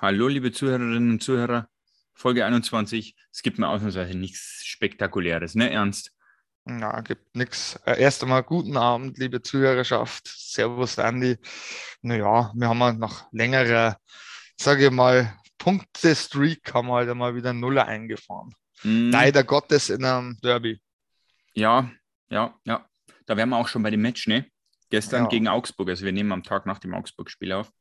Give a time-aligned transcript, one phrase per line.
[0.00, 1.68] Hallo, liebe Zuhörerinnen und Zuhörer.
[2.14, 3.16] Folge 21.
[3.32, 5.70] Es gibt mir ausnahmsweise nichts Spektakuläres, ne?
[5.70, 6.12] Ernst?
[6.64, 7.76] Na, gibt nichts.
[7.84, 10.28] Äh, erst einmal guten Abend, liebe Zuhörerschaft.
[10.28, 11.36] Servus, Andy.
[12.02, 13.98] Naja, wir haben nach längerer,
[14.56, 18.54] sage ich mal, Punkte-Streak haben wir halt einmal wieder Nuller eingefahren.
[18.84, 20.80] Mm, Leider Gottes in einem Derby.
[21.54, 21.90] Ja,
[22.28, 22.86] ja, ja.
[23.26, 24.46] Da wären wir auch schon bei dem Match, ne?
[24.90, 25.28] Gestern Ja.
[25.28, 25.88] gegen Augsburg.
[25.88, 27.72] Also wir nehmen am Tag nach dem Augsburg-Spiel auf,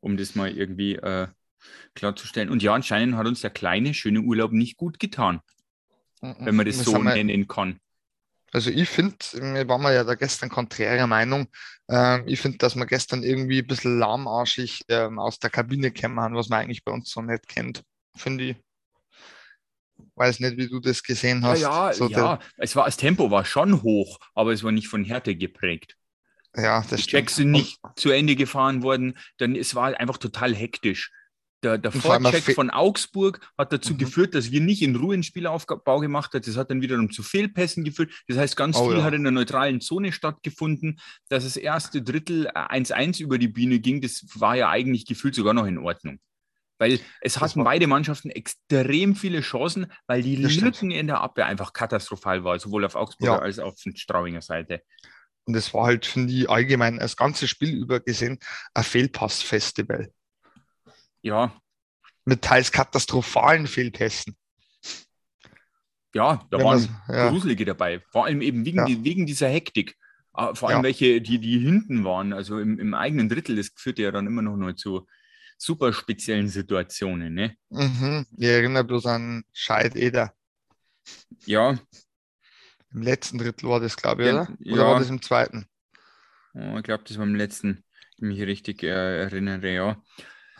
[0.00, 1.26] um das mal irgendwie äh,
[1.94, 2.48] klarzustellen.
[2.50, 5.40] Und ja, anscheinend hat uns der kleine, schöne Urlaub nicht gut getan,
[6.20, 7.80] wenn man das Wir so nennen kann.
[8.52, 11.48] Also ich finde, wir waren wir ja da gestern konträrer Meinung.
[11.88, 16.20] Ähm, ich finde, dass wir gestern irgendwie ein bisschen lahmarschig ähm, aus der Kabine gekommen
[16.20, 17.82] haben, was man eigentlich bei uns so nicht kennt.
[18.16, 18.56] Finde ich.
[20.14, 21.60] Weiß nicht, wie du das gesehen hast.
[21.60, 22.38] ja, ja, So ja.
[22.56, 25.96] Es war, das Tempo war schon hoch, aber es war nicht von Härte geprägt.
[26.56, 27.06] Ja, das Die.
[27.06, 31.12] Checks sind nicht zu Ende gefahren worden, dann es war einfach total hektisch.
[31.62, 33.98] Der, der Vorcheck von Augsburg hat dazu Mhm.
[33.98, 36.42] geführt, dass wir nicht in Ruhe den Spielaufbau gemacht haben.
[36.44, 38.12] Das hat dann wiederum zu Fehlpässen geführt.
[38.28, 39.04] Das heißt, ganz Oh viel ja.
[39.04, 41.00] hat in der neutralen Zone stattgefunden.
[41.28, 45.34] Dass das erste Drittel äh, 1-1 über die Bühne ging, das war ja eigentlich gefühlt
[45.34, 46.18] sogar noch in Ordnung.
[46.78, 50.36] Weil es hatten beide Mannschaften extrem viele Chancen, weil die.
[50.36, 53.38] Lücken in der Abwehr einfach katastrophal war, sowohl auf Augsburger Ja.
[53.38, 54.82] als auch auf Strauinger Seite.
[55.46, 58.38] Und das war halt, finde ich, allgemein das ganze Spiel über gesehen
[58.74, 60.10] ein Fehlpass-Festival.
[61.26, 61.52] Ja,
[62.24, 64.36] Mit teils katastrophalen Fehlpässen.
[66.14, 67.30] ja, da Wenn waren ja.
[67.30, 68.00] Gruselige dabei.
[68.12, 68.84] Vor allem eben wegen, Ja.
[68.84, 69.96] die, wegen dieser Hektik.
[70.32, 70.84] Ah, Vor allem Ja.
[70.84, 74.42] welche, die, die hinten waren, also im, im eigenen Drittel, das führte ja dann immer
[74.42, 75.06] noch nur zu
[75.58, 77.34] super speziellen Situationen.
[77.34, 77.56] Ne?
[77.70, 78.24] Mhm.
[78.36, 80.32] Ich erinnere bloß an Scheid Eder.
[81.44, 81.76] Ja,
[82.92, 84.56] Im letzten Drittel war das, glaube ich, Ja, oder?
[84.60, 84.86] Oder ja.
[84.92, 85.66] war das im zweiten?
[86.54, 87.82] oh, ich glaube, das war im letzten,
[88.16, 90.02] ich mich richtig äh, erinnere, ja.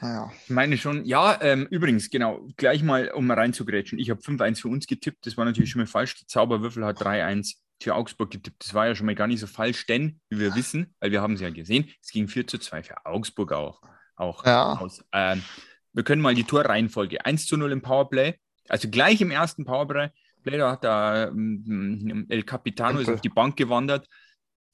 [0.02, 0.30] Ja.
[0.44, 3.98] Ich meine schon, ja, ähm, übrigens, genau, gleich mal, um mal reinzugrätschen.
[3.98, 6.16] Ich habe 5-1 für uns getippt, das war natürlich schon mal falsch.
[6.18, 8.62] Der Zauberwürfel hat 3-1 für Augsburg getippt.
[8.64, 11.22] Das war ja schon mal gar nicht so falsch, denn, wie wir wissen, weil wir
[11.22, 13.80] haben es ja gesehen, es ging 4 zu 2 für Augsburg auch,
[14.16, 14.74] auch Ja.
[14.74, 15.02] aus.
[15.12, 15.42] Ähm,
[15.92, 18.34] wir können mal die Torreihenfolge 1 zu 0 im Powerplay,
[18.68, 20.10] also gleich im ersten Powerplay,
[20.44, 24.06] da hat der ähm, El Capitano ist auf die Bank gewandert,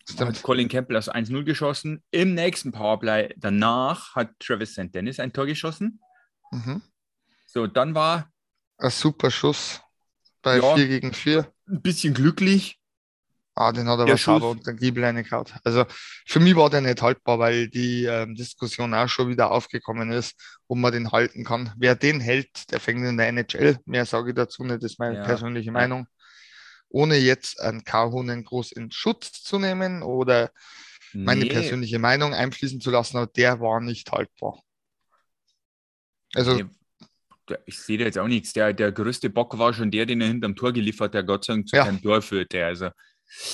[0.08, 0.42] hat Stimmt.
[0.42, 2.02] Colin Campbell aus 1-0 geschossen.
[2.10, 4.94] Im nächsten Powerplay danach hat Travis St.
[4.94, 6.00] Dennis ein Tor geschossen.
[6.50, 6.82] Mhm.
[7.46, 8.28] So, dann war
[8.78, 9.80] Ein super Schuss
[10.42, 10.74] bei Ja.
[10.74, 11.46] 4 gegen 4.
[11.68, 12.78] ein bisschen glücklich.
[13.54, 15.44] Ah, den hat er aber sauber unter den Giebel reingehauen.
[15.62, 15.84] Also
[16.26, 20.34] für mich war der nicht haltbar, weil die ähm, Diskussion auch schon wieder aufgekommen ist,
[20.68, 21.70] ob man den halten kann.
[21.76, 23.76] Wer den hält, der fängt in der NHL.
[23.84, 25.70] Mehr sage ich dazu nicht, das ist meine Ja, persönliche.
[25.70, 26.06] Meinung.
[26.92, 30.50] Ohne jetzt einen Kauhunen groß in Schutz zu nehmen oder
[31.14, 34.60] meine Nee, persönliche Meinung einfließen zu lassen, aber der war nicht haltbar.
[36.34, 36.64] Also, nee,
[37.66, 38.52] ich sehe da jetzt auch nichts.
[38.52, 41.44] Der, der größte Bock war schon der, den er hinterm Tor geliefert hat, der Gott
[41.44, 41.84] sei Dank zu Ja.
[41.84, 42.64] keinem Tor führte.
[42.64, 42.90] Also,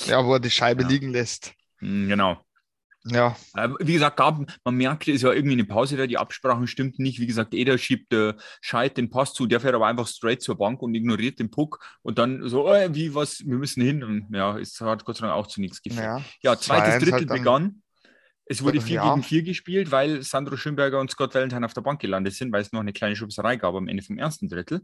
[0.05, 0.89] ja, wo er die Scheibe Ja.
[0.89, 1.53] liegen lässt.
[1.81, 2.45] mh, genau.
[3.11, 6.67] Ja, Aber wie gesagt, gab, man merkte, es war irgendwie eine Pause da, die Absprachen
[6.67, 7.19] stimmten nicht.
[7.19, 10.57] Wie gesagt, Eder schiebt äh, Scheid den Pass zu, der fährt aber einfach straight zur
[10.57, 14.03] Bank und ignoriert den Puck und dann so, äh, wie was, wir müssen hin.
[14.03, 16.03] Und ja, es hat Gott sei Dank auch zu nichts geführt.
[16.03, 16.23] ja.
[16.41, 17.81] Ja, zweites 2-1 Drittel halt begann.
[18.45, 19.09] Es wurde 4 Ja.
[19.09, 22.61] gegen 4 gespielt, weil Sandro Schönberger und Scott Valentine auf der Bank gelandet sind, weil
[22.61, 24.81] es noch eine kleine Schubserei gab am Ende vom ersten Drittel.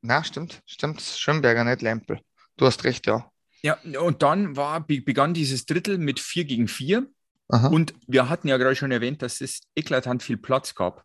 [0.00, 2.20] Na, stimmt, stimmt, Schönberger, nicht Lempel.
[2.56, 3.31] Du hast recht, ja.
[3.62, 7.06] Ja, und dann war, be- begann dieses Drittel mit 4 gegen 4.
[7.48, 7.68] Aha.
[7.68, 11.04] Und wir hatten ja gerade schon erwähnt, dass es eklatant viel Platz gab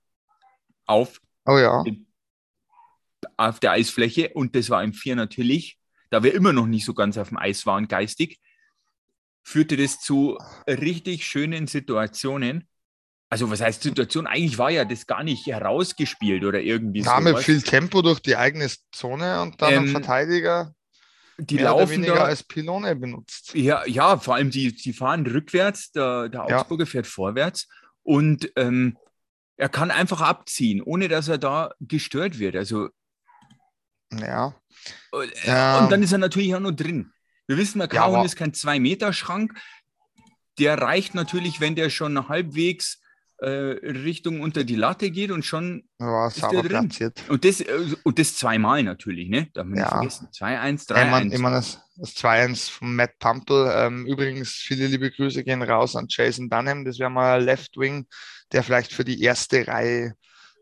[0.85, 1.83] auf, Oh ja,
[3.37, 4.31] auf der Eisfläche.
[4.33, 5.77] Und das war im 4 natürlich,
[6.09, 8.39] da wir immer noch nicht so ganz auf dem Eis waren, geistig,
[9.43, 10.37] führte das zu
[10.67, 12.67] richtig schönen Situationen.
[13.29, 14.25] Also, was heißt Situation?
[14.25, 17.45] Eigentlich war ja das gar nicht herausgespielt oder irgendwie ja, mit sowas.
[17.45, 20.73] viel Tempo durch die eigene Zone und dann ein Ähm, Verteidiger
[21.39, 22.23] Die mehr oder laufen weniger da.
[22.25, 23.53] als Pylone benutzt.
[23.53, 26.57] Ja, ja, vor allem die, die fahren rückwärts, der, der Ja.
[26.59, 27.67] Augsburger fährt vorwärts
[28.03, 28.97] und ähm,
[29.55, 32.55] er kann einfach abziehen, ohne dass er da gestört wird.
[32.55, 32.89] Also,
[34.11, 34.55] Ja,
[35.13, 35.79] äh, Ja.
[35.79, 37.11] und dann ist er natürlich auch nur drin.
[37.45, 39.53] Wir wissen, der Ja, ist kein 2-Meter-Schrank.
[40.59, 43.01] Der reicht natürlich, wenn der schon halbwegs
[43.45, 45.87] Richtung unter die Latte geht und schon.
[45.99, 46.69] war Ist der drin?
[46.69, 47.23] platziert.
[47.29, 49.47] Und das, äh, und das zweimal natürlich, ne?
[49.53, 49.89] Darf man nicht Ja.
[49.89, 50.27] vergessen.
[50.31, 51.33] 2-1, Ja, ich meine, 3-1.
[51.33, 53.71] ich mein, das, das 2-1 von Matt Pumpel.
[53.75, 56.83] Ähm, übrigens, viele liebe Grüße gehen raus an Jason Dunham.
[56.85, 58.07] Das wäre mal Left Wing,
[58.51, 60.13] der vielleicht für die erste Reihe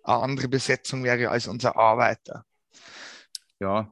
[0.03, 2.43] eine andere Besetzung wäre als unser Arbeiter.
[3.59, 3.89] ja.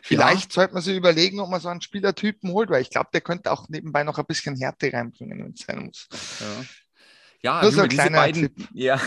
[0.00, 3.20] Vielleicht sollte man sich überlegen, ob man so einen Spielertypen holt, weil ich glaube, der
[3.20, 6.08] könnte auch nebenbei noch ein bisschen Härte reinbringen, wenn es sein muss.
[6.40, 6.64] Ja.
[7.42, 8.68] Ja, Nur so diese beiden, Tipp.
[8.74, 8.98] ja,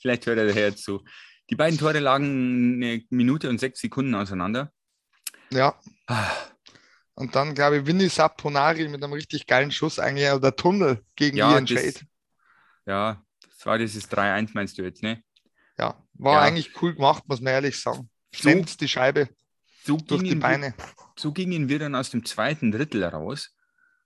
[0.00, 1.04] vielleicht hört er daher zu.
[1.50, 4.72] Die beiden Tore lagen eine Minute und sechs Sekunden auseinander.
[5.50, 5.74] Ja.
[6.06, 6.30] Ah,
[7.14, 11.36] Und dann, glaube ich, Vinny Saponari mit einem richtig geilen Schuss eigentlich, oder Tunnel gegen
[11.36, 12.06] Ja, Ian das- Trade.
[12.86, 15.22] Ja, das war dieses 3-1, meinst du jetzt, ne?
[15.78, 16.40] Ja, war Ja.
[16.42, 18.08] eigentlich cool gemacht, muss man ehrlich sagen.
[18.34, 19.28] So- Schnellt die Scheibe
[19.84, 20.74] So durch die wir, Beine.
[21.16, 23.54] so gingen wir dann aus dem zweiten Drittel raus.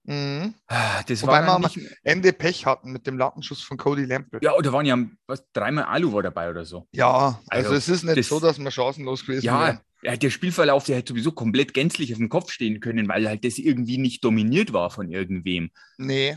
[0.05, 0.55] Mhm.
[0.67, 4.41] Ah, Das Wobei wir nicht, Ende Pech hatten mit dem Lattenschuss von Cody Lample.
[4.43, 6.89] ja, da waren ja was, dreimal Alu war dabei oder so.
[6.93, 9.81] Ja, also, Also, es ist nicht das- so, dass wir chancenlos gewesen Ja, wären.
[10.03, 13.45] ja, der Spielverlauf, der hätte sowieso komplett gänzlich auf dem Kopf stehen können, weil halt
[13.45, 15.71] das irgendwie nicht dominiert war von irgendwem.
[15.99, 16.37] Nee.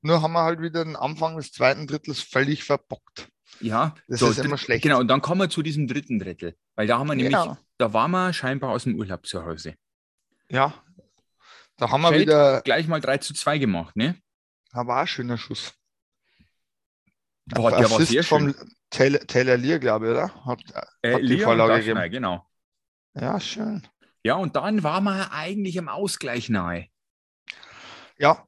[0.00, 3.28] Nur haben wir halt wieder den Anfang des zweiten Drittels völlig verbockt.
[3.60, 4.82] Ja, Das so, ist immer schlecht.
[4.82, 7.58] Genau, und dann kommen wir zu diesem dritten Drittel, weil da haben wir nämlich, Ja.
[7.78, 9.74] da waren wir scheinbar aus dem Urlaub zu Hause.
[10.48, 10.74] Ja.
[11.82, 14.14] Da haben wir wieder, Gleich mal 3 zu 2 gemacht, ne?
[14.70, 15.74] da war ein schöner Schuss.
[17.46, 18.54] Boah, der war Assist sehr schön.
[18.54, 20.44] vom Taylor, Taylor Lear, glaube ich, oder?
[20.46, 20.60] Hat,
[21.02, 22.08] Äh, hat die Vorlage gegeben.
[22.12, 22.46] genau.
[23.14, 23.84] Ja, schön.
[24.22, 26.86] Ja, und dann waren wir eigentlich am Ausgleich nahe.
[28.16, 28.46] Ja,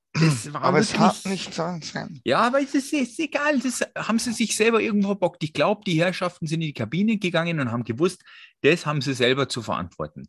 [0.52, 2.20] war aber es wirklich, hat nicht so sein.
[2.24, 3.58] Ja, aber es ist, ist egal.
[3.58, 5.42] Das haben sie sich selber irgendwo verbockt.
[5.42, 8.22] Ich glaube, die Herrschaften sind in die Kabine gegangen und haben gewusst,
[8.60, 10.28] das haben sie selber zu verantworten.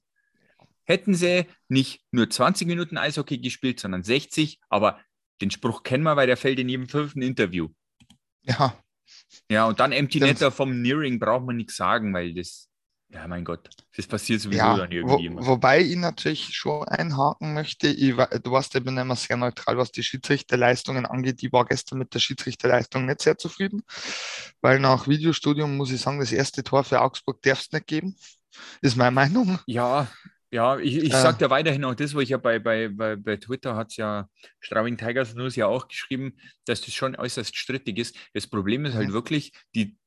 [0.86, 5.00] Hätten sie nicht nur 20 Minuten Eishockey gespielt, sondern 60, aber
[5.42, 7.70] den Spruch kennen wir, weil der fällt in jedem fünften Interview.
[8.44, 8.78] Ja,
[9.50, 10.20] Ja, und dann Empty.
[10.20, 12.70] Netter vom Nearing braucht man nichts sagen, weil das,
[13.10, 14.78] ja, mein Gott, das passiert sowieso ja.
[14.78, 15.46] dann Wo, irgendwie immer.
[15.46, 17.88] wobei ich natürlich schon einhaken möchte.
[17.88, 21.44] Ich, du ich bin immer sehr neutral, was die Schiedsrichterleistungen angeht.
[21.44, 23.84] Ich war gestern mit der Schiedsrichterleistung nicht sehr zufrieden,
[24.62, 28.16] weil nach Videostudium muss ich sagen, das erste Tor für Augsburg darf es nicht geben.
[28.82, 29.60] Ist meine Meinung.
[29.68, 30.08] Ja,
[30.56, 31.22] ja, ich, ich Äh.
[31.22, 33.98] sage ja weiterhin auch das, wo ich ja bei, bei, bei, bei Twitter hat es
[33.98, 34.28] ja
[34.60, 38.16] Straubing Tigers News ja auch geschrieben, dass das schon äußerst strittig ist.
[38.34, 39.14] Das Problem ist halt Mhm.
[39.14, 39.98] wirklich, die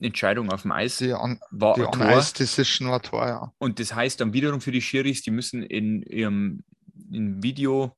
[0.00, 2.06] Entscheidung auf dem Eis Die, on, war die ein Tor.
[2.06, 3.52] On-Ice-Decision war Tor, ja.
[3.58, 6.62] Und das heißt dann wiederum für die Schiris, die müssen in ihrem
[7.10, 7.96] in Video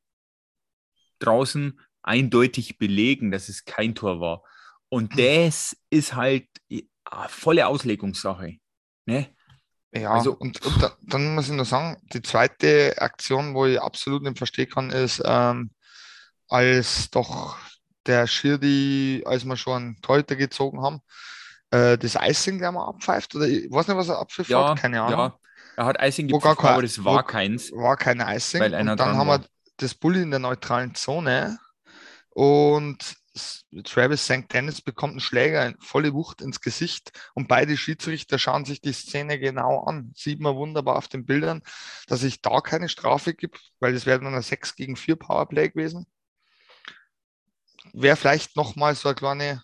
[1.19, 4.43] draußen eindeutig belegen, dass es kein Tor war.
[4.88, 5.19] Und Mhm.
[5.19, 6.82] das ist halt ja,
[7.29, 8.56] volle Auslegungssache.
[9.06, 9.36] Ne?
[10.00, 13.81] Ja, Also- und, und da, dann muss ich nur sagen, die zweite Aktion, wo ich
[13.81, 15.70] absolut nicht verstehen kann, ist, ähm,
[16.48, 17.56] als doch
[18.06, 21.00] der Schirdi, als wir schon einen Torhüter gezogen haben,
[21.70, 24.78] äh, das Icing gleich mal abpfeift, oder ich weiß nicht, was er abpfiff Ja, hat,
[24.78, 25.38] keine Ahnung, ja.
[25.76, 27.72] Er hat Icing gepfiffen, aber kein- das war keins.
[27.72, 28.60] war keine Icing.
[28.60, 29.40] Weil einer und dann haben war.
[29.40, 29.46] wir
[29.78, 31.58] das Bulli in der neutralen Zone
[32.31, 33.16] und
[33.85, 34.53] Travis St.
[34.53, 38.93] Dennis bekommt einen Schläger in volle Wucht ins Gesicht und beide Schiedsrichter schauen sich die
[38.93, 40.12] Szene genau an.
[40.17, 41.62] Sieht man wunderbar auf den Bildern,
[42.06, 45.69] dass es da keine Strafe gibt, weil das wäre dann ein 6 gegen 4 Powerplay
[45.69, 46.06] gewesen.
[47.93, 49.62] Wäre vielleicht nochmal so eine kleine,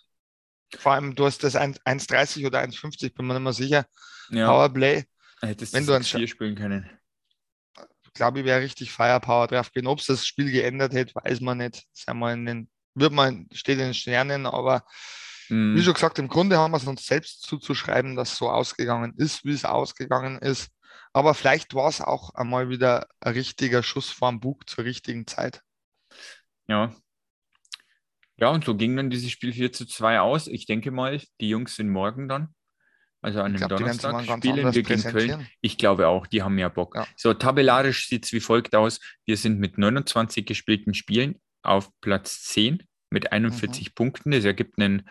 [0.79, 3.87] vor allem du hast das 1 1,30 oder 1,50, bin mir nicht mehr sicher,
[4.31, 5.05] Ja, Powerplay.
[5.41, 6.89] hättest wenn du ein Vier spielen können.
[8.15, 9.89] glaube ich, wäre richtig Firepower drauf gewesen.
[9.89, 11.85] Ob es das Spiel geändert hätte, weiß man nicht.
[11.93, 14.84] Sagen wir in den, wird man, steht in den Sternen, aber
[15.52, 18.49] Hm, wie schon gesagt, im Grunde haben wir es uns selbst zuzuschreiben, dass es so
[18.49, 20.70] ausgegangen ist, wie es ausgegangen ist.
[21.12, 25.62] Aber vielleicht war es auch einmal wieder ein richtiger Schuss vorm Bug zur richtigen Zeit.
[26.68, 26.94] ja.
[28.38, 30.49] Ja, und so ging dann dieses Spiel 4 zu 2 aus.
[30.49, 32.54] Ich denke mal, die Jungs sind morgen dann.
[33.20, 35.46] Also an dem Donnerstag spielen wir gegen Köln.
[35.61, 36.96] Ich glaube auch, die haben ja Bock.
[36.96, 37.06] Ja.
[37.14, 38.99] So, tabellarisch sieht es wie folgt aus.
[39.26, 43.95] Wir sind mit 29 gespielten Spielen auf Platz 10 mit 41 Mhm.
[43.95, 44.31] Punkten.
[44.31, 45.09] Das ergibt einen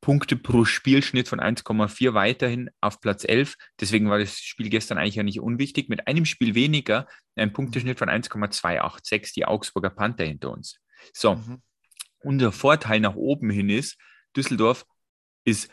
[0.00, 3.56] Punkte pro Spielschnitt von 1,4 weiterhin auf Platz 11.
[3.80, 5.88] Deswegen war das Spiel gestern eigentlich ja nicht unwichtig.
[5.88, 7.06] Mit einem Spiel weniger,
[7.36, 10.80] ein Punkteschnitt von 1,286, die Augsburger Panther hinter uns.
[11.12, 11.62] So, Mhm.
[12.18, 13.96] unser Vorteil nach oben hin ist,
[14.36, 14.86] Düsseldorf
[15.44, 15.70] ist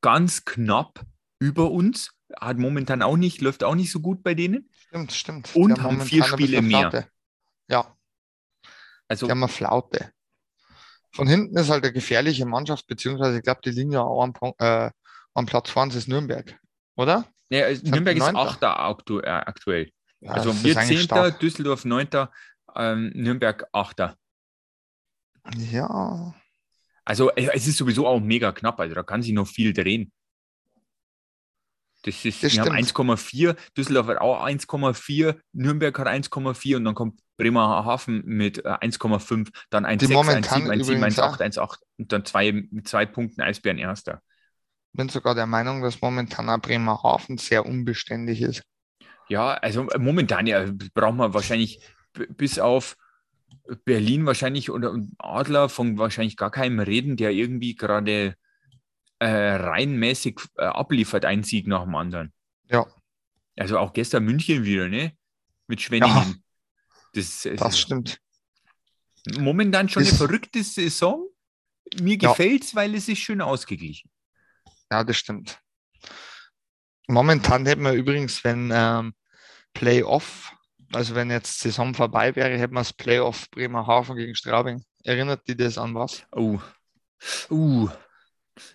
[0.00, 1.04] ganz knapp
[1.38, 4.70] über uns, hat momentan auch nicht, läuft auch nicht so gut bei denen.
[4.86, 5.54] Stimmt, stimmt.
[5.54, 7.08] Und haben vier Spiele mehr.
[7.68, 7.96] Ja,
[9.12, 10.10] Also die haben eine Flaute.
[11.14, 14.32] Von hinten ist halt eine gefährliche Mannschaft, beziehungsweise ich glaube, die liegen ja auch am,
[14.58, 14.90] äh,
[15.34, 16.58] am Platz vorne ist Nürnberg,
[16.96, 17.26] oder?
[17.50, 18.40] ja, also Nürnberg ist Neunter.
[18.40, 19.90] Achter aktu äh, aktuell.
[20.20, 21.40] Ja, also wir eigentlich Zehnter, stark.
[21.40, 22.32] Düsseldorf Neunter,
[22.74, 24.16] ähm, Nürnberg Achter.
[25.56, 26.34] Ja,
[27.04, 30.12] Also äh, es ist sowieso auch mega knapp, also da kann sich noch viel drehen.
[32.02, 33.10] Das ist, Das wir haben stimmt.
[33.10, 39.50] 1,4, Düsseldorf hat auch 1,4, Nürnberg hat 1,4 und dann kommt Bremerhaven mit äh, 1,5,
[39.70, 43.78] dann 1,6, momentan 1,7, 1,7, übrigens 1,8, 1,8 und dann zwei, mit zwei Punkten Eisbären
[43.78, 44.20] Erster.
[44.92, 48.62] bin sogar der Meinung, dass momentan auch Bremerhaven sehr unbeständig ist.
[49.28, 51.80] Ja, also momentan ja, brauchen wir wahrscheinlich
[52.36, 52.96] bis auf
[53.84, 58.34] Berlin wahrscheinlich oder Adler von wahrscheinlich gar keinem reden, der irgendwie gerade
[59.22, 62.32] äh, reinmäßig äh, abliefert, ein Sieg nach dem anderen.
[62.68, 62.86] Ja.
[63.56, 65.16] Also auch gestern München wieder, ne?
[65.68, 66.16] Mit Schwenningen.
[66.16, 66.34] Ja,
[67.14, 68.18] das, das, das stimmt.
[69.38, 71.28] Momentan schon ist, eine verrückte Saison.
[72.00, 72.30] Mir ja.
[72.30, 74.10] gefällt es, weil es ist schön ausgeglichen.
[74.90, 75.60] Ja, das stimmt.
[77.06, 79.14] Momentan hätten wir übrigens, wenn ähm,
[79.72, 80.52] Playoff,
[80.92, 84.82] also wenn jetzt Saison vorbei wäre, hätten wir das Playoff Bremerhaven gegen Straubing.
[85.04, 86.24] Erinnert die das an was?
[86.32, 86.58] Oh.
[87.50, 87.88] Uh.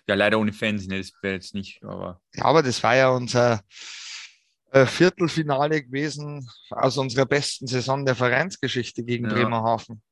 [0.06, 0.98] Ja, leider ohne Fans, ne?
[0.98, 2.20] das wäre jetzt nicht, aber.
[2.34, 3.62] Ja, aber das war ja unser
[4.70, 9.34] äh, Viertelfinale gewesen aus unserer besten Saison der Vereinsgeschichte gegen ja.
[9.34, 10.02] Bremerhaven.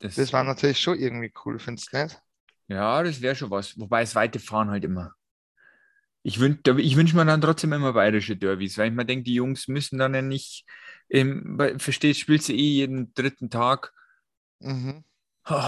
[0.00, 2.20] Das, das, war natürlich schon irgendwie cool, findest du nicht?
[2.68, 3.78] Ja, das wäre schon was.
[3.78, 5.12] Wobei das weite Fahren halt immer.
[6.22, 9.34] Ich, wün ich wünsche mir dann trotzdem immer bayerische Derbys, weil ich mir denke, die
[9.34, 10.66] Jungs müssen dann ja nicht,
[11.08, 13.92] ähm, verstehst, spielst du eh jeden dritten Tag
[14.60, 15.04] mhm.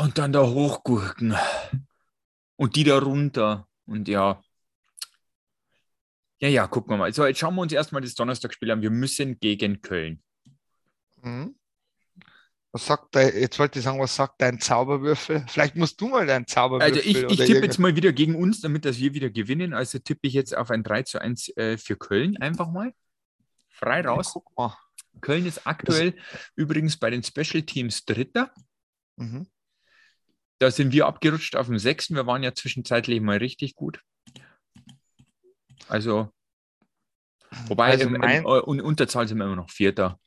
[0.02, 1.36] und dann da hochgurken
[2.60, 4.42] und die da runter und ja.
[6.40, 7.12] Ja, ja, gucken wir mal.
[7.14, 8.82] So, jetzt schauen wir uns erstmal das Donnerstagspiel an.
[8.82, 10.22] Wir müssen gegen Köln.
[11.22, 11.54] Mhm.
[12.72, 15.42] Was sagt dein, jetzt wollte ich sagen, was sagt dein Zauberwürfel?
[15.48, 16.98] Vielleicht musst du mal deinen Zauberwürfel.
[16.98, 19.72] Also ich, ich tippe jetzt mal wieder gegen uns, damit dass wir wieder gewinnen.
[19.72, 22.92] Also tippe ich jetzt auf ein 3 zu 1 äh, für Köln einfach mal.
[23.70, 24.34] Frei raus.
[24.58, 24.76] Ja,
[25.22, 28.52] Köln ist aktuell das übrigens bei den Special Teams Dritter.
[29.16, 29.46] Mhm.
[30.60, 32.14] Da sind wir abgerutscht auf dem sechsten.
[32.14, 34.00] Wir waren ja zwischenzeitlich mal richtig gut.
[35.88, 36.32] Also,
[37.66, 40.20] wobei also im, im, in Unterzahl sind wir immer noch Vierter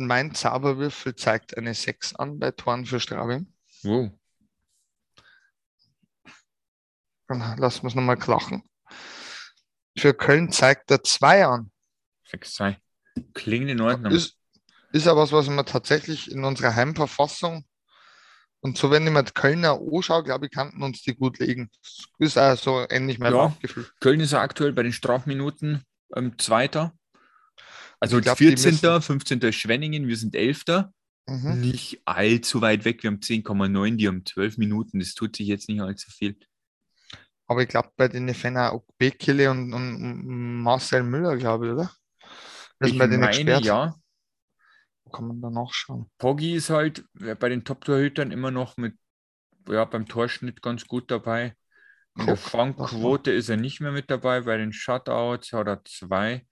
[0.00, 3.52] mein Zauberwürfel zeigt eine 6 an bei Toren für Straubing.
[3.82, 4.10] Wow.
[7.28, 8.62] Dann lassen wir es nochmal klachen.
[9.96, 11.72] Für Köln zeigt er 2 an.
[12.28, 12.76] 6-2.
[13.34, 14.12] Klingt in Ordnung.
[14.12, 14.36] Ist,
[14.92, 17.64] ist aber was, was man tatsächlich in unserer Heimverfassung
[18.60, 21.70] und so, wenn ich mir Kölner anschaue, glaube ich, könnten uns die gut legen.
[22.18, 23.86] Ist auch so ähnlich mein ja, Gefühl.
[24.00, 25.82] Köln ist ja aktuell bei den Strafminuten
[26.14, 26.92] ähm, Zweiter.
[28.00, 29.40] Also glaub, 14., 15.
[29.40, 30.64] ist Schwenningen, wir sind 11.
[31.26, 31.60] Mhm.
[31.60, 35.68] Nicht allzu weit weg, wir haben 10,9, die haben 12 Minuten, das tut sich jetzt
[35.68, 36.36] nicht allzu viel.
[37.46, 41.92] Aber ich glaube, bei den Fenner auch Bekele und, und, Marcel Müller, glaube ich, oder?
[42.78, 43.66] Das ich bei den meine, Experten.
[43.66, 43.94] ja.
[45.12, 46.10] Kann man da nachschauen.
[46.18, 48.96] Poggi ist halt bei den Top-Torhütern immer noch mit,
[49.68, 51.54] ja, beim Torschnitt ganz gut dabei.
[52.18, 56.46] In der Fangquote ist er nicht mehr mit dabei, bei den Shutouts hat er zwei.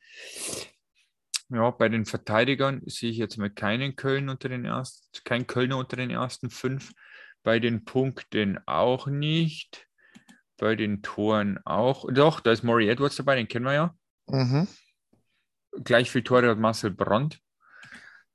[1.51, 5.79] Ja, bei den Verteidigern sehe ich jetzt mal keinen Köln unter den ersten, kein Kölner
[5.79, 6.93] unter den ersten fünf.
[7.43, 9.87] Bei den Punkten auch nicht.
[10.59, 12.05] Bei den Toren auch.
[12.13, 13.95] Doch, da ist Maury Edwards dabei, den kennen wir ja.
[14.27, 14.69] Mhm.
[15.85, 17.41] Gleich viel Tore hat Marcel Brandt.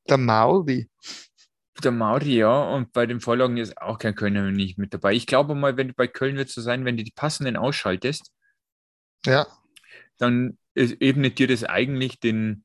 [0.09, 0.89] Der Mauri.
[1.83, 2.63] Der Mauri, ja.
[2.73, 5.13] Und bei den Vorlagen ist auch kein Kölner nicht mit dabei.
[5.13, 8.31] Ich glaube mal, wenn du bei Köln wird so sein, wenn du die passenden ausschaltest,
[9.25, 9.47] ja.
[10.17, 12.63] dann ebnet dir das eigentlich den,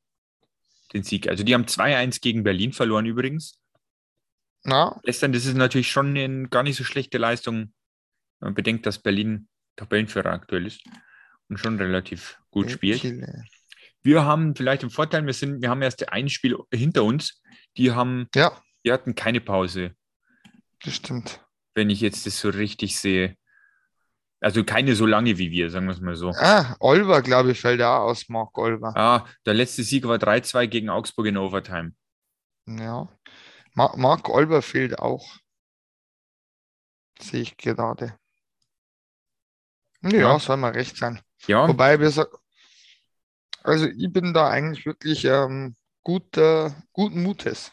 [0.93, 1.29] den Sieg.
[1.29, 3.59] Also die haben 2-1 gegen Berlin verloren übrigens.
[4.65, 5.01] Ja.
[5.05, 7.73] Gestern, das ist natürlich schon eine gar nicht so schlechte Leistung.
[8.41, 10.83] Man bedenkt, dass Berlin Tabellenführer aktuell ist
[11.49, 13.01] und schon relativ gut spielt.
[13.01, 13.45] Chile.
[14.09, 17.43] Wir haben vielleicht den Vorteil, wir, sind, wir haben erst ein Spiel hinter uns.
[17.77, 18.59] Die haben, ja.
[18.83, 19.95] die hatten keine Pause.
[20.83, 21.45] Das stimmt.
[21.75, 23.37] Wenn ich jetzt das so richtig sehe.
[24.41, 26.31] Also keine so lange wie wir, sagen wir es mal so.
[26.31, 28.97] Ah, Olver, glaube ich, fällt da aus, Marc Olver.
[28.97, 31.93] Ah, der letzte Sieg war 3-2 gegen Augsburg in Overtime.
[32.67, 33.11] Ja.
[33.75, 35.37] Ma Marc Olver fehlt auch.
[37.21, 38.17] Sehe ich gerade.
[40.01, 41.21] Ja, ja, soll mal recht sein.
[41.47, 41.69] Ja.
[41.69, 42.11] Wobei wir
[43.69, 47.73] also ich bin da eigentlich wirklich ähm, gut, äh, guten Mutes.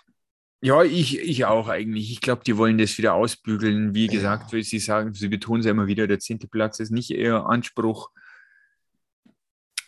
[0.62, 2.12] Ja, ich, ich auch eigentlich.
[2.12, 3.94] Ich glaube, die wollen das wieder ausbügeln.
[3.94, 4.64] Wie gesagt, ja.
[4.64, 8.10] Sie sagen, sie betonen es ja immer wieder, der zehnte Platz ist nicht ihr Anspruch.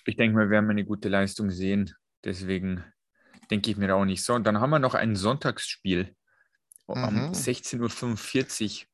[0.05, 1.93] Ich denke mal, wir werden eine gute Leistung sehen.
[2.23, 2.83] Deswegen
[3.49, 4.33] denke ich mir auch nicht so.
[4.33, 6.15] Und dann haben wir noch ein Sonntagsspiel
[6.87, 7.03] mhm.
[7.03, 8.87] um 16.45 Uhr.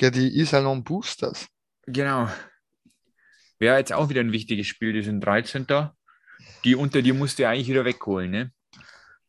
[0.00, 1.48] Ja, die Isalon Boosters.
[1.86, 2.28] Genau.
[3.58, 4.92] Wäre jetzt auch wieder ein wichtiges Spiel.
[4.92, 5.66] Die sind 13.
[6.68, 8.52] Die unter dir musst du eigentlich wieder wegholen, ne?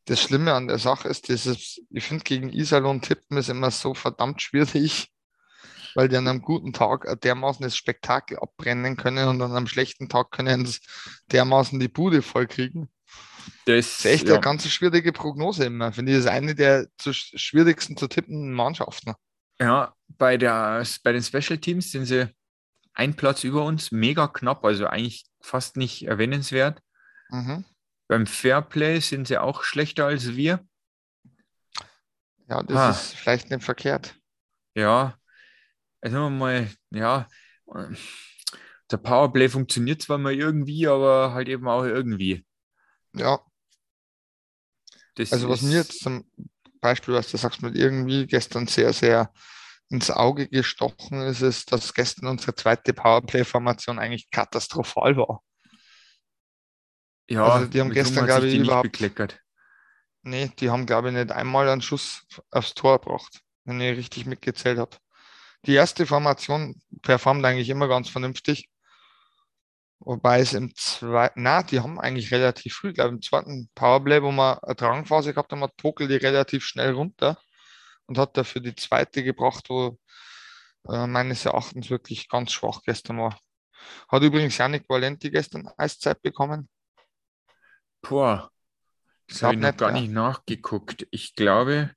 [0.09, 3.93] das Schlimme an der Sache ist, dieses, ich finde, gegen Iserlohn tippen ist immer so
[3.93, 5.11] verdammt schwierig,
[5.95, 10.09] weil die an einem guten Tag dermaßen das Spektakel abbrennen können und an einem schlechten
[10.09, 10.79] Tag können sie
[11.31, 12.89] dermaßen die Bude voll kriegen.
[13.65, 14.35] Das, das ist echt ja.
[14.35, 15.91] eine ganz schwierige Prognose immer.
[15.91, 19.13] Finde ich, das ist eine der zu schwierigsten zu tippenden Mannschaften.
[19.59, 22.27] Ja, bei, der, bei den Special Teams sind sie
[22.93, 26.81] ein Platz über uns, mega knapp, also eigentlich fast nicht erwähnenswert.
[27.31, 27.63] Mhm.
[28.09, 30.65] Beim Fairplay sind sie auch schlechter als wir.
[32.49, 32.89] Ja, das Ha.
[32.89, 34.19] ist vielleicht nicht verkehrt.
[34.75, 35.17] Ja,
[36.01, 37.27] also mal, ja,
[38.91, 42.45] der Powerplay funktioniert zwar mal irgendwie, aber halt eben auch irgendwie.
[43.13, 43.39] Ja,
[45.15, 46.25] Das also was mir jetzt zum
[46.81, 49.31] Beispiel, was du sagst, mit irgendwie gestern sehr, sehr
[49.89, 55.41] ins Auge gestochen ist, ist, dass gestern unsere zweite Powerplay-Formation eigentlich katastrophal war.
[57.29, 59.39] Ja, also die haben gestern, glaube ich, überhaupt- bekleckert.
[60.21, 64.25] Nee, die haben, glaube ich, nicht einmal einen Schuss aufs Tor gebracht, wenn ich richtig
[64.25, 64.97] mitgezählt habe.
[65.65, 68.69] Die erste Formation performt eigentlich immer ganz vernünftig.
[69.99, 74.21] Wobei es im zweiten, na, die haben eigentlich relativ früh, glaube ich, im zweiten Powerplay,
[74.21, 77.37] wo man eine Drangphase gehabt haben, hat Pokel die relativ schnell runter
[78.05, 79.97] und hat dafür die zweite gebracht, wo
[80.89, 83.39] äh, meines Erachtens wirklich ganz schwach gestern war.
[84.09, 86.69] Hat übrigens Janik Valenti gestern Eiszeit bekommen.
[88.01, 88.51] Boah,
[89.27, 90.01] das habe ich noch gar ja.
[90.01, 91.07] nicht nachgeguckt.
[91.11, 91.91] Ich glaube,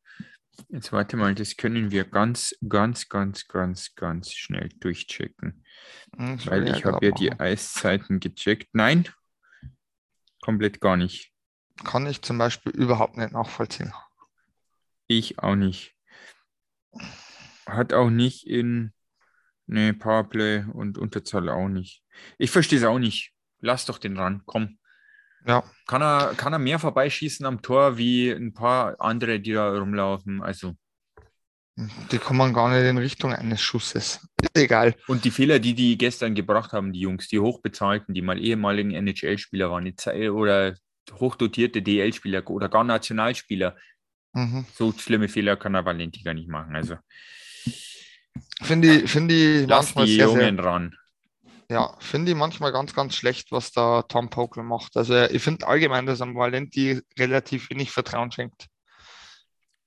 [0.69, 5.65] jetzt warte mal, das können wir ganz, ganz, ganz, ganz, ganz schnell durchchecken.
[6.17, 7.33] Hm, das Weil ich habe ja die.
[7.33, 8.69] Eiszeiten gecheckt.
[8.73, 9.09] Nein,
[10.41, 11.33] komplett gar nicht.
[11.85, 13.93] Kann ich zum Beispiel überhaupt nicht nachvollziehen.
[15.07, 15.97] Ich auch nicht.
[17.67, 18.93] Hat auch nicht in
[19.67, 22.05] ne Powerplay und Unterzahl auch nicht.
[22.39, 23.33] Ich verstehe es auch nicht.
[23.61, 24.79] Lass doch den ran, komm.
[25.47, 29.77] Ja, Kann er, kann er mehr vorbeischießen am Tor wie ein paar andere, die da
[29.77, 30.41] rumlaufen?
[30.43, 30.75] Also.
[32.13, 34.21] die kommen gar nicht in Richtung eines Schusses.
[34.41, 34.95] Ist egal.
[35.09, 38.93] Und die Fehler, die die gestern gebracht haben, die Jungs, die hochbezahlten, die mal ehemaligen
[38.93, 40.77] NHL-Spieler waren Ze- oder
[41.13, 43.77] hochdotierte DL-Spieler oder gar Nationalspieler,
[44.35, 44.65] Mhm.
[44.75, 46.75] so schlimme Fehler kann er Valenti gar nicht machen.
[46.77, 46.97] Also
[48.63, 50.95] Finde ich, finde ich lass die sehr, Jungen ran.
[51.73, 54.97] Ja, finde ich manchmal ganz, ganz schlecht, was da Tom Pokel macht.
[54.97, 58.67] Also ich finde allgemein, dass am Valenti relativ wenig Vertrauen schenkt.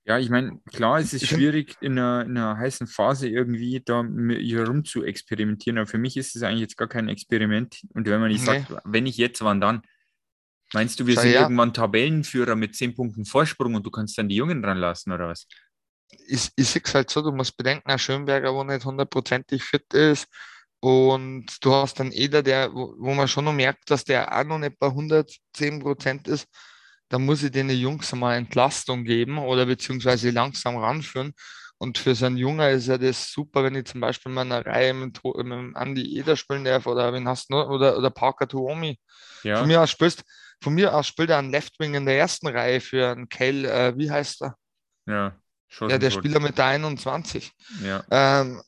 [0.04, 3.82] Ja, ich meine, klar, es ist Ich schwierig, in einer, in einer heißen Phase irgendwie
[3.84, 5.78] da mit ihr rum zu experimentieren.
[5.78, 7.80] Aber für mich ist es eigentlich jetzt gar kein Experiment.
[7.94, 8.60] Und wenn man nicht Nee.
[8.68, 9.82] sagt, wenn nicht jetzt, wann dann?
[10.72, 11.42] Meinst du, wir Schau sind her.
[11.42, 15.46] irgendwann Tabellenführer mit zehn Punkten Vorsprung und du kannst dann die Jungen ranlassen oder was?
[16.28, 19.92] Ich, ich sehe es halt so, du musst bedenken, ein Schönberger, wo nicht hundertprozentig fit
[19.92, 20.28] ist.
[20.86, 24.44] Und du hast dann Eder, der, wo, wo man schon noch merkt, dass der auch
[24.44, 26.46] noch nicht bei 110 Prozent ist.
[27.08, 31.32] Da muss ich den Jungs mal Entlastung geben oder beziehungsweise langsam ranführen.
[31.78, 34.64] Und für so einen Junger ist ja das super, wenn ich zum Beispiel mal eine
[34.64, 37.56] Reihe mit, mit Andi Eder spielen darf oder wen hast du?
[37.56, 38.96] Oder, oder Parker Tuomi.
[39.42, 40.22] Ja, Von mir aus spielst,
[40.62, 43.68] von mir aus spielt er einen Left Wing in der ersten Reihe für einen Kale,
[43.68, 44.56] äh, wie heißt er?
[45.06, 45.36] ja.
[45.80, 47.52] Ja, der Spieler mit der 21.
[47.82, 48.04] Ja.
[48.10, 48.62] Ähm,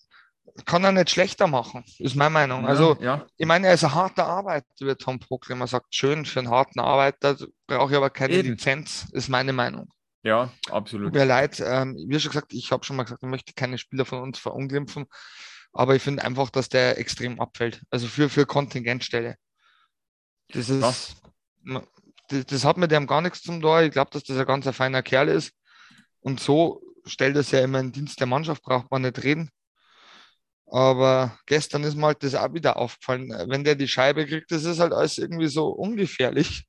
[0.64, 2.66] kann er nicht schlechter machen, ist meine Meinung.
[2.66, 5.94] Also, ja, ich meine, er ist ein harter Arbeiter, wie Tom Prockel immer sagt.
[5.94, 8.50] Schön für einen harten Arbeiter, brauche ich aber keine Eben.
[8.50, 9.88] Lizenz, ist meine Meinung.
[10.22, 11.14] ja, absolut.
[11.14, 14.04] mir leid, ähm, wie schon gesagt, ich habe schon mal gesagt, ich möchte keine Spieler
[14.04, 15.06] von uns verunglimpfen,
[15.72, 17.82] aber ich finde einfach, dass der extrem abfällt.
[17.90, 19.36] Also für, für Kontingentstelle.
[20.48, 23.82] Das ist, das, das hat mit dem gar nichts zum Tor.
[23.82, 25.52] Ich glaube, dass das ein ganz ein feiner Kerl ist.
[26.20, 29.50] Und so stellt es ja immer in Dienst der Mannschaft, braucht man nicht reden.
[30.70, 33.30] Aber gestern ist mir halt das auch wieder aufgefallen.
[33.48, 36.64] Wenn der die Scheibe kriegt, das ist halt alles irgendwie so ungefährlich.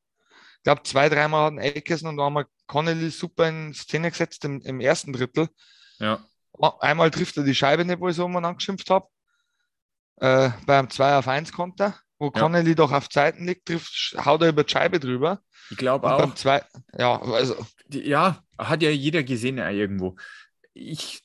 [0.57, 4.62] Ich glaube, zwei, dreimal hat ein Eckesen und einmal Connolly super in Szene gesetzt im,
[4.62, 5.49] im ersten Drittel.
[5.99, 6.23] Ja,
[6.79, 9.07] Einmal trifft er die Scheibe nicht, wo ich so mal angeschimpft habe.
[10.17, 12.31] Äh, beim 2 auf 1 Konter, wo Ja.
[12.31, 15.41] Connolly doch auf Zeiten liegt, trifft, haut er über die Scheibe drüber.
[15.69, 16.17] ich glaube auch.
[16.17, 16.62] beim 2,
[16.97, 17.55] ja, also,
[17.89, 20.17] Ja, hat ja jeder gesehen ja, irgendwo.
[20.73, 21.21] Ich,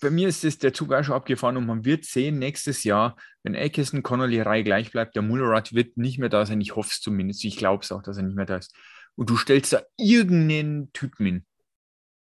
[0.00, 3.16] bei mir ist das der Zug auch schon abgefahren und man wird sehen, nächstes Jahr,
[3.42, 6.60] wenn Eckerson, Connolly Reihe gleich bleibt, der Mullerat wird nicht mehr da sein.
[6.60, 7.44] Ich hoffe es zumindest.
[7.44, 8.74] Ich glaube es auch, dass er nicht mehr da ist.
[9.16, 11.46] Und du stellst da irgendeinen Typen hin.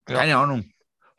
[0.09, 0.15] Ja.
[0.17, 0.69] Keine Ahnung.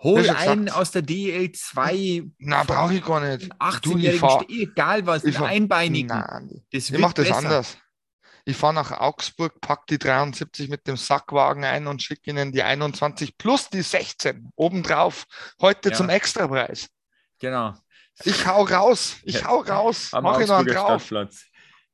[0.00, 0.80] Hol einen gesagt.
[0.80, 3.52] aus der DL2, na, brauche ich gar nicht.
[3.54, 6.08] 18-jährigen, fahr- egal was, ich einen einbeinigen.
[6.08, 7.38] Nein, Das ich mache das besser.
[7.38, 7.78] anders.
[8.48, 12.62] Ich fahre nach Augsburg, pack die 73 mit dem Sackwagen ein und schicke ihnen die
[12.62, 15.26] 21 plus die 16 obendrauf.
[15.60, 15.94] Heute Ja.
[15.94, 16.88] zum Extrapreis.
[17.40, 17.74] Genau.
[18.24, 19.16] Ich hau raus.
[19.24, 19.48] Ich Ja.
[19.48, 20.14] hau raus.
[20.14, 21.12] Am Mach Augsburger drauf.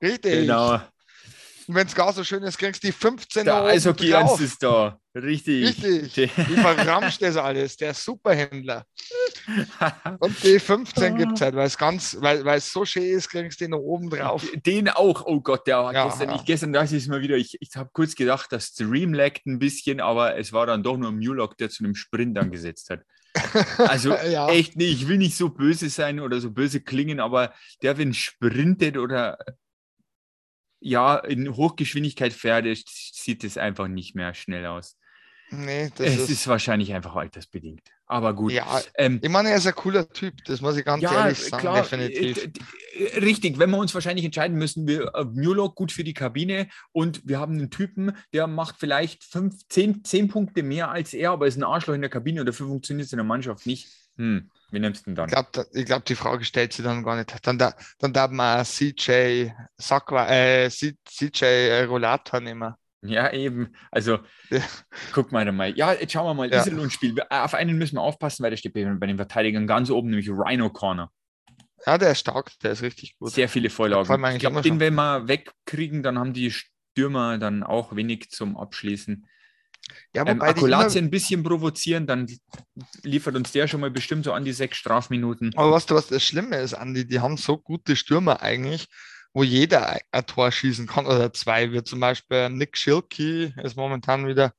[0.01, 0.47] Richtig.
[0.47, 0.81] Genau.
[1.67, 4.41] Und wenn es gar so schön ist, kriegst du die 15 Der Eishockey drauf.
[4.41, 4.99] Ist da.
[5.15, 5.67] Richtig.
[5.85, 6.33] Richtig.
[6.35, 7.77] Die- verramscht das alles?
[7.77, 8.85] Der Superhändler.
[10.21, 13.61] Und die 15 gibt es halt, weil es ganz, weil es so schön ist, kriegst
[13.61, 14.45] du die noch oben drauf.
[14.67, 15.25] Den auch.
[15.27, 16.37] Oh Gott, der war Ja, gestern, ja.
[16.37, 19.59] ich gestern dachte ich mal wieder, ich, ich habe kurz gedacht, das Stream laggt ein
[19.59, 23.01] bisschen, aber es war dann doch nur Mulock, der zu einem Sprint angesetzt hat.
[23.79, 24.49] Also Ja.
[24.49, 28.15] echt, nee, ich will nicht so böse sein oder so böse klingen, aber der, wenn
[28.15, 29.39] sprintet oder
[30.85, 34.97] ja, in Hochgeschwindigkeit fährt, ist- sieht es einfach nicht mehr schnell aus.
[35.51, 37.83] Nee, das Es ist, ist wahrscheinlich einfach altersbedingt.
[38.07, 38.53] Aber gut.
[38.53, 41.75] ja, Ähm, ich meine, er ist ein cooler Typ, das muss ich ganz ehrlich sagen,
[41.75, 42.51] definitiv.
[42.97, 46.15] äh, äh, Richtig, wenn wir uns wahrscheinlich entscheiden müssen, wir äh, Mulock gut für die
[46.15, 51.15] Kabine und wir haben einen Typen, der macht vielleicht fünf, zehn, zehn Punkte mehr als
[51.15, 53.67] er, aber ist ein Arschloch in der Kabine und dafür funktioniert es in der Mannschaft
[53.67, 53.89] nicht.
[54.17, 55.29] Hm, wie nimmst du denn dann?
[55.29, 57.35] Ich glaube, glaub, die Frage stellt sich dann gar nicht.
[57.47, 62.75] Dann, da, dann darf man CJ Sakwa, äh, CJ Rollator nehmen.
[63.03, 63.75] Ja, eben.
[63.91, 64.19] Also,
[64.51, 64.61] Ja.
[65.13, 65.77] guck mal mal.
[65.77, 66.51] Ja, jetzt schauen wir mal.
[66.51, 66.61] Ja.
[66.61, 67.15] Iserlohn-Spiel.
[67.31, 70.29] Äh, Auf einen müssen wir aufpassen, weil der steht bei, den Verteidigern ganz oben, nämlich
[70.31, 71.11] Rhino Corner.
[71.87, 73.31] Ja, der ist stark, der ist richtig gut.
[73.31, 74.25] Sehr viele Vorlagen.
[74.35, 79.27] Ich glaube, den, wenn wir wegkriegen, dann haben die Stürmer dann auch wenig zum Abschließen.
[80.15, 82.27] Ja, Ähm, immer, Akkulatze ein bisschen provozieren, dann
[83.03, 85.53] liefert uns der schon mal bestimmt so an die sechs Strafminuten.
[85.57, 88.87] aber was, was das Schlimme ist, Andi, die haben so gute Stürmer eigentlich,
[89.33, 91.73] wo jeder ein- Tor schießen kann oder zwei.
[91.73, 94.55] Wie zum Beispiel Nick Schilke ist momentan wieder,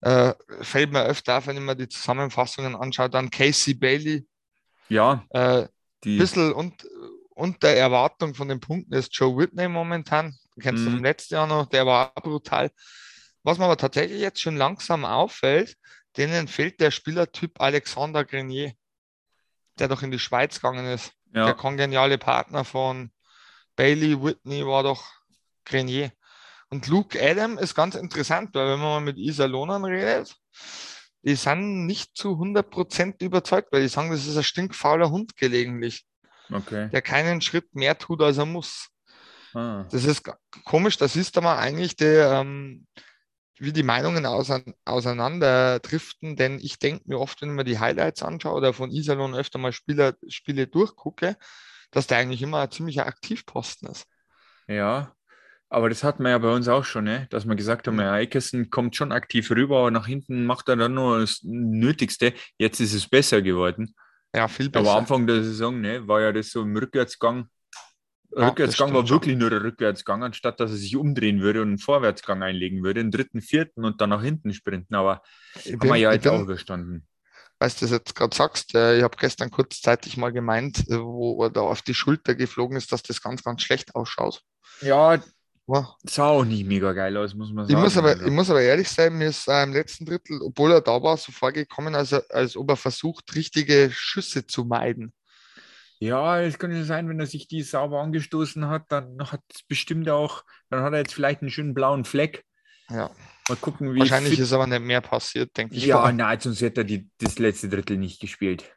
[0.00, 3.10] äh, fällt mir öfter auf, wenn ich mir die Zusammenfassungen anschaue.
[3.10, 4.26] Dann Casey Bailey,
[4.88, 5.66] Ja, äh,
[6.04, 6.18] die.
[6.18, 6.86] bisschen und,
[7.30, 10.34] unter Erwartung von den Punkten ist Joe Whitney momentan.
[10.60, 10.94] Kennst du Mhm.
[10.96, 12.70] vom letzten Jahr noch, der war brutal.
[13.46, 15.76] Was mir aber tatsächlich jetzt schon langsam auffällt,
[16.16, 18.72] denen fehlt der Spielertyp Alexander Grenier,
[19.78, 21.12] der doch in die Schweiz gegangen ist.
[21.26, 23.12] Der Ja, kongeniale Partner von
[23.76, 25.04] Bailey Whitney war doch
[25.64, 26.10] Grenier.
[26.70, 30.34] Und Luke Adam ist ganz interessant, weil wenn man mal mit Iserlohnern redet,
[31.22, 36.04] die sind nicht zu 100% überzeugt, weil die sagen, das ist ein stinkfauler Hund gelegentlich
[36.50, 36.88] okay.
[36.90, 38.88] der keinen Schritt mehr tut, als er muss.
[39.54, 39.84] Ah.
[39.88, 40.28] Das ist
[40.64, 42.88] komisch, das ist aber eigentlich der, ähm,
[43.58, 48.22] wie die Meinungen ausein- auseinanderdriften, denn ich denke mir oft, wenn ich mir die Highlights
[48.22, 51.36] anschaue oder von Iserlohn öfter mal Spieler, Spiele durchgucke,
[51.90, 54.06] dass der eigentlich immer ein ziemlicher Aktivposten ist.
[54.68, 55.14] Ja,
[55.68, 57.26] aber das hatten wir ja bei uns auch schon, ne?
[57.30, 60.76] dass wir gesagt haben, ja, Eikessen kommt schon aktiv rüber, aber nach hinten macht er
[60.76, 62.34] dann nur das Nötigste.
[62.58, 63.94] Jetzt ist es besser geworden.
[64.34, 64.98] Ja, viel Aber besser.
[64.98, 67.48] Anfang der Saison ne, war ja das so im Rückwärtsgang.
[68.38, 69.16] Ja, Rückwärtsgang war stimmt schon.
[69.16, 73.00] wirklich nur der Rückwärtsgang, anstatt dass er sich umdrehen würde und einen Vorwärtsgang einlegen würde,
[73.00, 74.94] einen dritten, vierten und dann nach hinten sprinten.
[74.94, 75.22] Aber
[75.64, 77.06] Ich haben bin, wir ja ich jetzt auch überstanden.
[77.58, 81.60] weil du das jetzt gerade sagst, ich habe gestern kurzzeitig mal gemeint, wo er da
[81.62, 84.42] auf die Schulter geflogen ist, dass das ganz, ganz schlecht ausschaut.
[84.80, 85.22] Ja,
[85.68, 85.96] Ja.
[86.04, 87.82] sah auch nicht mega geil aus, muss man Ich sagen.
[87.82, 88.24] muss, aber, also.
[88.24, 91.16] ich muss aber ehrlich sein, mir ist äh, im letzten Drittel, obwohl er da war,
[91.16, 95.12] so vorgekommen, als, als ob er versucht, richtige Schüsse zu meiden.
[95.98, 100.08] Ja, es könnte sein, wenn er sich die sauber angestoßen hat, dann hat es bestimmt
[100.10, 102.44] auch, dann hat er jetzt vielleicht einen schönen blauen Fleck.
[102.90, 103.10] Ja.
[103.48, 105.86] Mal gucken, wie Wahrscheinlich ist aber nicht mehr passiert, denke ich.
[105.86, 108.72] Ja, nein, sonst hätte er die, das letzte Drittel nicht gespielt.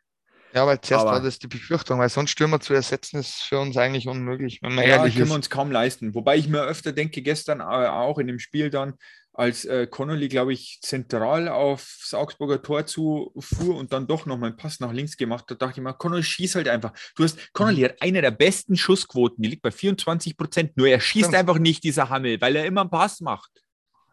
[0.53, 3.41] ja, weil zuerst aber- war das die Befürchtung, weil so einen Stürmer zu ersetzen ist
[3.43, 5.29] für uns eigentlich unmöglich, wenn man Ja, ehrlich können ist.
[5.32, 6.15] wir uns kaum leisten.
[6.15, 8.93] Wobei ich mir öfter denke, gestern äh, auch in dem Spiel dann,
[9.34, 14.58] als äh, Connolly, glaube ich, zentral aufs Augsburger Tor zufuhr und dann doch nochmal einen
[14.58, 16.94] Pass nach links gemacht hat, dachte ich mir, Connolly schießt halt einfach.
[17.15, 21.00] Du hast, Connolly hat eine der besten Schussquoten, die liegt bei 24 Prozent, nur er
[21.00, 21.36] schießt Stimmt.
[21.36, 23.52] einfach nicht, dieser Hammel, weil er immer einen Pass macht.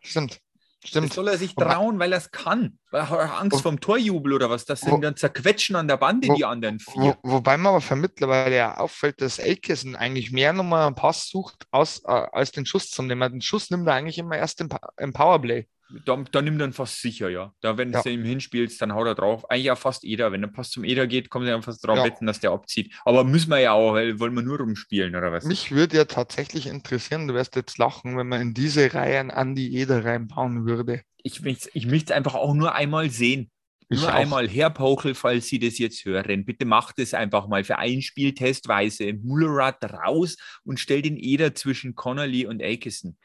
[0.01, 0.41] Stimmt.
[0.87, 1.13] Das Stimmt.
[1.13, 2.79] soll er sich trauen, weil er es kann.
[2.91, 4.65] Weil er hat Angst Wo- vom Torjubel oder was.
[4.65, 7.19] Das Wo- sind dann zerquetschen an der Bande Wo- die anderen Wo, vier.
[7.23, 11.67] wobei mir aber für mittlerweile ja auffällt, dass Elkesen eigentlich mehr nochmal einen Pass sucht,
[11.71, 13.33] aus, äh, als den Schuss zu nehmen.
[13.33, 14.69] Den Schuss nimmt er eigentlich immer erst im,
[14.99, 15.67] im Powerplay.
[16.05, 17.53] Da, da nimmt er ihn fast sicher, ja.
[17.61, 18.03] Da, wenn Ja.
[18.03, 19.49] du ihm hinspielst, dann haut er drauf.
[19.51, 20.33] Eigentlich ja fast jeder.
[20.33, 22.05] Wenn der Pass zum Eder geht, kommt er fast drauf Ja.
[22.05, 22.93] wetten, dass der abzieht.
[23.05, 25.45] Aber müssen wir ja auch, weil wollen wir nur rumspielen oder was?
[25.45, 29.31] Mich würde ja tatsächlich interessieren, du wirst jetzt lachen, wenn man in diese Reihe einen
[29.31, 31.03] Andi Eder reinbauen würde.
[31.23, 33.51] Ich möchte ich es einfach auch nur einmal sehen.
[33.89, 34.15] Ich nur auch.
[34.15, 34.49] einmal.
[34.49, 38.35] Herr Pochel, falls Sie das jetzt hören, bitte macht es einfach mal für ein Spiel
[38.35, 39.13] testweise.
[39.13, 43.17] Mullerath raus und stell den Eder zwischen Connolly und Aikison.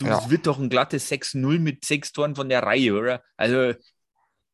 [0.00, 0.16] Du, Ja.
[0.16, 3.22] Das wird doch ein glattes 6-0 mit sechs Toren von der Reihe, oder?
[3.36, 3.74] Also,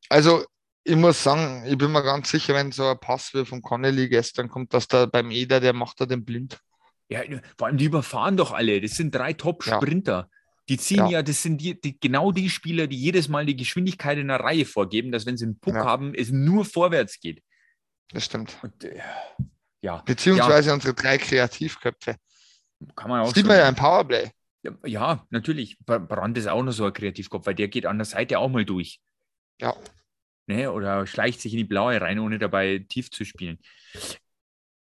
[0.09, 0.45] Also,
[0.83, 4.07] ich muss sagen, ich bin mir ganz sicher, wenn so ein Pass wie von Connelly
[4.09, 6.59] gestern kommt, dass da beim Eder, der macht da den blind.
[7.09, 7.21] ja,
[7.57, 8.79] vor allem die überfahren doch alle.
[8.81, 10.29] Das sind drei Top-Sprinter.
[10.69, 11.09] Die ziehen ja.
[11.09, 11.23] Ja.
[11.23, 14.65] das sind die, die, genau die Spieler, die jedes Mal die Geschwindigkeit in der Reihe
[14.65, 15.85] vorgeben, dass wenn sie einen Puck Ja.
[15.85, 17.41] haben, es nur vorwärts geht.
[18.11, 18.57] Das stimmt.
[18.61, 18.99] Und, äh,
[19.81, 22.15] ja, Beziehungsweise unsere drei Kreativköpfe.
[22.95, 24.29] kann man auch Sieht so man ja im Powerplay.
[24.85, 25.77] Ja, natürlich.
[25.79, 28.49] Bra- Brandt ist auch noch so ein Kreativkopf, weil der geht an der Seite auch
[28.49, 28.99] mal durch.
[29.61, 29.75] Ja.
[30.47, 30.71] Ne?
[30.71, 33.59] Oder schleicht sich in die blaue rein, ohne dabei tief zu spielen.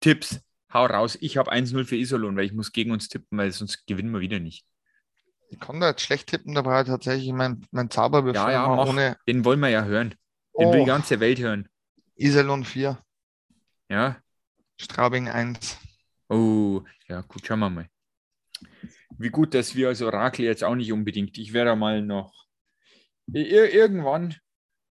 [0.00, 0.40] Tipps,
[0.72, 1.16] hau raus.
[1.20, 4.20] Ich habe 1-0 für Iserlohn, weil ich muss gegen uns tippen, weil sonst gewinnen wir
[4.20, 4.66] wieder nicht.
[5.48, 8.68] Ich kann da jetzt schlecht tippen, da brauche ich tatsächlich mein, mein Zauberwürfel Ja, ja,
[8.68, 8.88] mach.
[8.88, 10.14] ohne Den wollen wir ja hören.
[10.58, 11.68] Den will die oh, ganze Welt hören.
[12.16, 12.98] Iserlohn 4,
[13.88, 14.16] Ja.
[14.80, 15.78] Straubing 1.
[16.28, 17.88] Oh, ja, gut, schauen wir mal.
[19.18, 21.38] Wie gut, dass wir als Orakel jetzt auch nicht unbedingt.
[21.38, 22.44] Ich werde mal noch
[23.32, 24.34] Ir irgendwann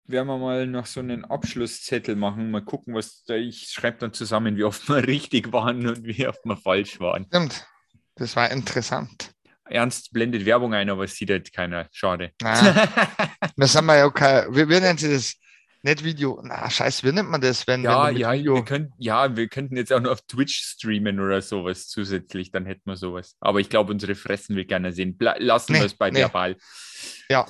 [0.07, 4.13] werden wir mal noch so einen Abschlusszettel machen, mal gucken, was da ich schreibe dann
[4.13, 7.27] zusammen, wie oft wir richtig waren und wie oft wir falsch waren.
[7.27, 7.67] Stimmt.
[8.17, 9.33] Das war interessant.
[9.67, 11.89] Ernst blendet Werbung ein, aber es sieht halt keiner.
[11.91, 12.33] Schade.
[12.43, 12.89] Nein,
[13.57, 14.47] wir sind ja okay.
[14.51, 15.35] Wie, wie nennen Sie das?
[15.85, 16.41] Nicht Video.
[16.43, 18.55] Na, scheiße, wie nennt man das, wenn, ja, wenn ja, Video...
[18.55, 22.65] wir könnten, ja, wir könnten jetzt auch noch auf Twitch streamen oder sowas zusätzlich, dann
[22.65, 23.37] hätten wir sowas.
[23.39, 25.15] Aber ich glaube, unsere Fressen will keiner sehen.
[25.19, 26.21] Lassen Nee, wir es bei nee.
[26.21, 26.57] verbal.
[27.29, 27.45] Ja,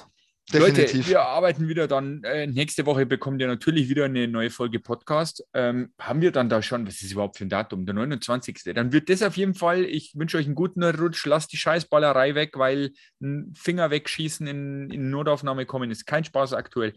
[0.52, 0.94] definitiv.
[0.94, 2.24] Leute, wir arbeiten wieder dann.
[2.24, 5.44] Äh, nächste Woche bekommt ihr natürlich wieder eine neue Folge Podcast.
[5.54, 7.86] Ähm, haben wir dann da schon, was ist überhaupt für ein Datum?
[7.86, 8.64] Der 29.
[8.74, 9.84] Dann wird das auf jeden Fall.
[9.84, 11.24] Ich wünsche euch einen guten Rutsch.
[11.24, 12.90] Lasst die Scheißballerei weg, weil
[13.22, 16.94] ein Finger wegschießen in, in Notaufnahme kommen ist kein Spaß aktuell.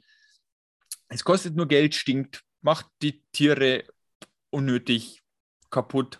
[1.09, 3.85] Es kostet nur Geld, stinkt, macht die Tiere
[4.49, 5.23] unnötig
[5.69, 6.19] kaputt.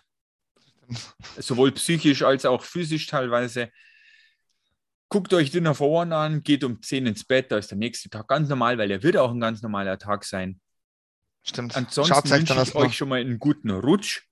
[1.38, 3.70] Sowohl psychisch als auch physisch teilweise.
[5.10, 8.10] Guckt euch Dinner for One an, geht um 10 ins Bett, da ist der nächste
[8.10, 10.60] Tag ganz normal, weil er wird auch ein ganz normaler Tag sein.
[11.42, 11.76] Stimmt.
[11.76, 12.80] Ansonsten Schaut euch wünsche ich noch.
[12.82, 14.22] euch schon mal einen guten Rutsch.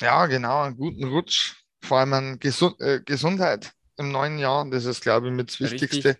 [0.00, 1.54] Ja, genau, einen guten Rutsch.
[1.80, 4.68] Vor allem an Gesund äh, Gesundheit im neuen Jahr.
[4.68, 5.82] Das ist, glaube ich, mit das Richtig.
[5.82, 6.18] Wichtigste,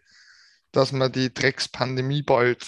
[0.71, 2.65] dass wir die Dreckspandemie bald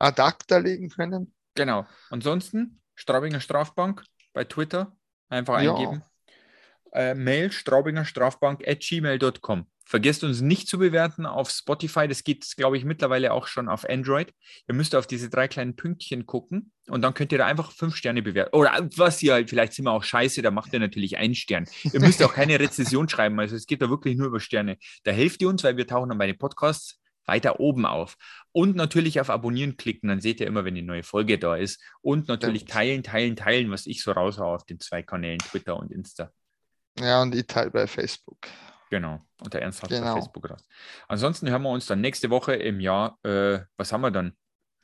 [0.00, 1.32] ad acta legen können.
[1.54, 1.86] Genau.
[2.10, 4.96] Ansonsten Straubinger Strafbank bei Twitter
[5.28, 5.74] einfach Ja.
[5.74, 6.02] eingeben.
[6.92, 9.66] Äh, Mail straubingerstrafbank at gmail.com.
[9.86, 12.06] Vergesst uns nicht zu bewerten auf Spotify.
[12.08, 14.32] Das geht, glaube ich, mittlerweile auch schon auf Android.
[14.68, 17.96] Ihr müsst auf diese drei kleinen Pünktchen gucken und dann könnt ihr da einfach fünf
[17.96, 18.54] Sterne bewerten.
[18.56, 21.64] Oder was ihr halt, vielleicht sind wir auch scheiße, da macht ihr natürlich einen Stern.
[21.92, 23.38] Ihr müsst auch keine Rezession schreiben.
[23.40, 24.76] Also es geht da wirklich nur über Sterne.
[25.04, 26.99] Da helft ihr uns, weil wir tauchen dann bei den Podcasts
[27.30, 28.16] weiter oben auf.
[28.52, 31.80] Und natürlich auf Abonnieren klicken, dann seht ihr immer, wenn die neue Folge da ist.
[32.02, 32.72] Und natürlich Stimmt.
[32.72, 36.30] teilen, teilen, teilen, was ich so raushaue auf den zwei Kanälen, Twitter und Insta.
[36.98, 38.38] Ja, und ich teile bei Facebook.
[38.90, 39.20] Genau.
[39.40, 40.14] Und der Ernst hat bei Genau.
[40.14, 40.64] Facebook raus.
[41.06, 44.32] Ansonsten hören wir uns dann nächste Woche im Jahr, äh, was haben wir dann?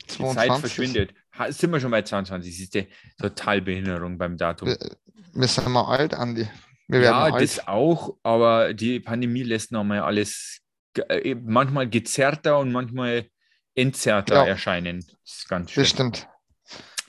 [0.02, 0.60] Die Zeit 22.
[0.60, 1.14] verschwindet.
[1.36, 2.56] Ha, sind wir schon bei 22?
[2.56, 2.86] Siehst du,
[3.18, 4.68] total Behinderung beim Datum.
[4.68, 4.78] Wir,
[5.34, 6.48] wir sind mal alt, Andi.
[6.86, 7.42] Wir Ja, werden alt.
[7.42, 10.60] das auch, aber die Pandemie lässt nochmal alles
[11.42, 13.28] manchmal gezerrter und manchmal
[13.74, 14.46] entzerrter Ja.
[14.46, 15.00] erscheinen.
[15.22, 15.82] Das ist ganz schön.
[15.82, 16.28] Das stimmt.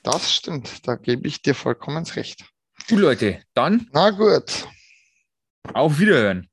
[0.04, 0.88] Das stimmt.
[0.88, 2.45] Da gebe ich dir vollkommen recht.
[2.89, 4.67] Gut, Leute, dann Na gut.
[5.73, 6.50] auf Wiederhören.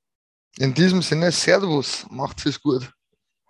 [0.59, 2.07] In diesem Sinne, Servus.
[2.11, 2.92] Macht's es gut.